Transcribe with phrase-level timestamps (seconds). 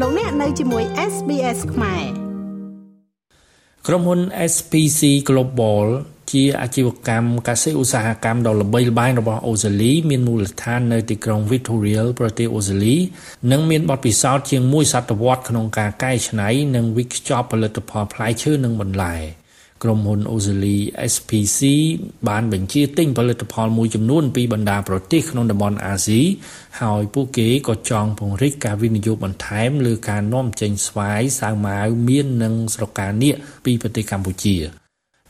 [0.00, 2.04] លោកអ្នកនៅជាមួយ SBS ខ្មែរ
[3.86, 4.20] ក្រុមហ៊ុន
[4.52, 5.86] SPC Global
[6.32, 12.96] ជាអាជីវកម្មកសិឧស្សាហកម្មដ៏ល្បីល្បាញរបស់អូស្ត្រាលីមានមូលដ្ឋាននៅទីក្រុង Victoria ប្រទេសអូស្ត្រាលី
[13.52, 19.16] និងមានបទពិសោធន៍ជាងមួយសតវត្សក្នុងការកែច្នៃនិងវិកខ្ចប់ផលិតផលផ្លែឈើនិងបន្លែ។
[19.82, 20.76] ក្រុមហ៊ុនអូស្ត្រាលី
[21.12, 21.60] SPC
[22.28, 26.20] បានបញ្ជាទិញផលិតផលមួយចំនួនពីបណ្ដាប្រទេសក្នុងតំបន់អាស៊ី
[26.80, 33.34] ហើយពួកគេក៏ចង់ពង្រីកការវិនិយោគបន្ថែមលើការនាំចេញស្វាយសាវម៉ាវមៀននិងស្រកានាគ
[33.64, 34.56] ពីប្រទេសកម្ពុជា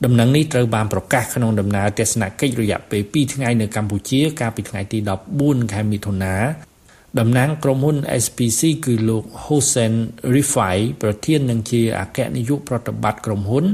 [0.04, 4.98] ដំណឹងនេះត្រូវបានប្រកាសក្នុងដំណើរទស្សនកិច្ចរយៈពេល2ថ្ងៃនៅកម្ពុជាកាលពីថ្ងៃទី
[5.36, 6.36] 14ខែមិថុនា
[7.20, 9.94] តំណាងក្រុមហ៊ុន SPC គឺលោក Hossein
[10.34, 13.64] Rifai ប្រធាននិងជាអគ្គនាយកប្រតិបត្តិក្រុមហ៊ុន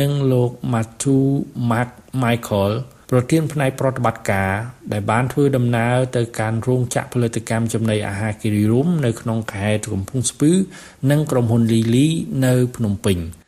[0.00, 1.22] និងលោក Matthew
[1.70, 1.90] Mark
[2.22, 2.72] Michael
[3.10, 4.52] ប្រធានផ្នែកប្រតិបត្តិការ
[4.92, 10.52] ដែលបានធ្វើដំណើរទៅកាន់រោងចក្រផលិតកម្មចំណីអាហារគិរីរំនៅក្នុងខេត្តកំពង់ស្ពឺ
[11.10, 12.08] និងក្រុមហ៊ុន Lily
[12.44, 13.18] នៅភ្នំពេញ។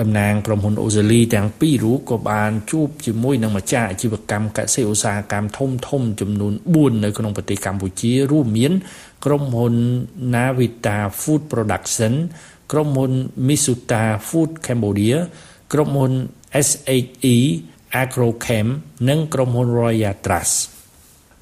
[0.00, 8.72] តំណាងក្រុមហ៊ុនអូស្ត្រាលីទាំងពីររូបក៏បានជួបជាមួយនឹងម្ចាស់អាជីវកម្មកសិឧស្សាហកម្មធំធំចំនួន4នៅក្នុងប្រទេសកម្ពុជា រួមមាន
[9.24, 9.74] ក្រុមហ៊ុន
[10.34, 12.14] Navita Food Production
[12.72, 13.12] ក្រុមហ៊ុន
[13.46, 15.18] Misuta Food Cambodia
[15.72, 16.12] ក្រុមហ៊ុន
[16.66, 17.36] SHE
[18.02, 18.66] Agrochem
[19.08, 20.77] និងក្រុមហ៊ុន Royal Trust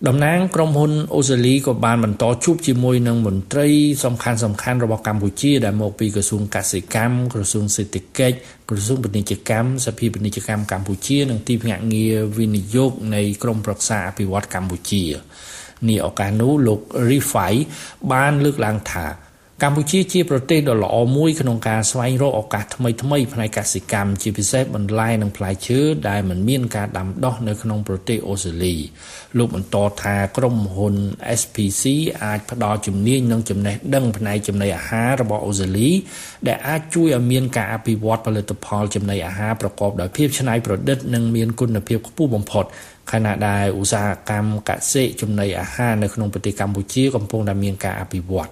[0.04, 3.68] តំណាងក្រុមហ៊ុនអូស្ត្រាលីក៏បានបន្តជួបជាមួយនឹងមន្ត្រី
[4.04, 8.36] សំខាន់សំខាន់របស់កម្ពុជាដែលមកពីក្រសួងកសិកម្មក្រសួងសេដ្ឋកិច្ច
[8.70, 15.04] ក្រសួងពាណិជ្ជកម្មសភាពាណិជ្ជកម្មកម្ពុជានិងទីភ្នាក់ងារវិនិយោគនៃក្រមប្រឹក្សាអភិវឌ្ឍកម្ពុជា
[15.88, 17.54] នេះឱកាសនោះលោក Rifai
[18.12, 19.06] បានលើកឡើងថា
[19.62, 28.74] កម្ពុជាជាប្រទេសដ៏ល្អមួយក្នុងការស្វែងរកឱកាសថ្មីថ្មីផ្នែកកសិកម្មជាពិសេសបន្លែនិងផ្លែឈើដែលមិនមានការដាំដុះនៅក្នុងប្រទេសអូស្ត្រាលី
[29.38, 30.94] លោកបន្តថាក្រុមហ៊ុន
[31.40, 31.84] SPC
[32.22, 35.90] អាចផ្ដល់ជំនាញនិងចំណេះដឹងផ្នែកចំណីអាហាររបស់អូស្ត្រាលី
[36.46, 42.64] ដែលអាចជួយឲ្យមានការអភិវឌ្ឍផលិតផលចំណីអាហារប្រកបដោយភាពច្នៃប្រឌិតនិងមានគុណភាពខ្ពស់បំផុត
[43.12, 48.50] ខណៈដែលឧស្សាហកម្មកសិចំណីអាហារនៅក្នុងប្រទេសកម្ពុជាកំពុងតែមានការអភិវឌ្ឍ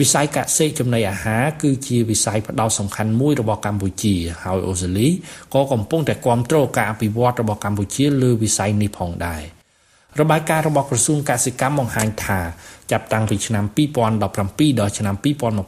[0.00, 5.08] វិស័យកសិចំណីអាហារគឺជាវិស័យផ្ដោតសំខាន់មួយរបស់កម្ពុជា ហើយអូស្ត្រាលី
[5.54, 9.42] ក៏កំពុងតែគ្រប់គ្រងការអភិវឌ្ឍរបស់កម្ពុជាលើវិស័យនេះផងដែរ
[10.20, 12.40] របាយការណ៍របស់ក្រសួងកសិកម្មបង្ហាញថា
[12.90, 15.14] ចាប់តាំងពីឆ្នាំ2017ដល់ឆ្នាំ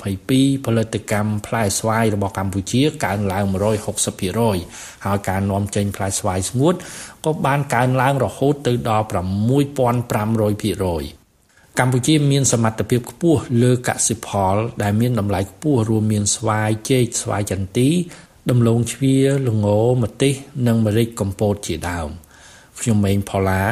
[0.06, 3.44] 2022ផលិតកម្មផ្លែស្វាយរបស់កម្ពុជាកើនឡើង
[4.26, 6.74] 160%ហើយការនាំចេញផ្លែស្វាយស្ងួត
[7.24, 11.19] ក៏បានកើនឡើងរហូតទៅដល់6500%
[11.82, 17.88] កម្ពុជាមានសមត្ថភាពខ្ពស់លើកសិផល ដែលមានតម្លៃខ្ពស់រួមមានស្វាយចេកស្វាយចន្ទី
[18.50, 19.16] ដំឡូងជ្វា
[19.48, 19.66] ល្ង
[20.02, 20.34] ម្ទេស
[20.66, 22.08] និងម្រេចកំពតជាដើម
[22.80, 23.62] ខ្ញុំម៉េងផល្លា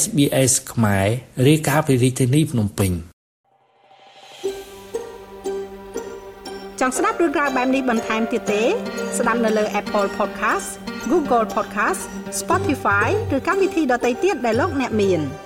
[0.00, 1.06] SBS ខ្មែរ
[1.48, 2.92] រាយការណ៍ពីរាជធានីភ្នំពេញ
[6.80, 8.62] ចង់ស្ដាប់រឿងក្រៅបែបនេះបន្ថែមទៀតទេ
[9.18, 10.68] ស្ដាប់នៅលើ Apple Podcast
[11.10, 12.02] Google Podcast
[12.40, 15.22] Spotify ឬកម្មវិធីដទៃទៀតដែលលោកអ្នកមាន។